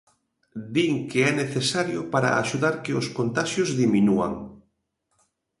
[0.73, 4.33] Din que é necesario para axudar que os contaxios diminúan.